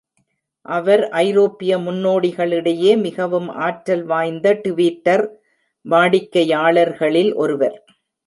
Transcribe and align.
அவர் 0.65 1.09
ஐரோப்பிய 1.09 1.77
முன்னோடிகளிடையே 1.77 2.93
மிகவும் 3.01 3.49
ஆற்றல் 3.59 4.03
வாய்ந்த 4.03 4.53
ட்விட்டர் 4.53 5.25
வாடிக்கையாளர்களில் 5.85 7.31
ஒருவர். 7.35 7.77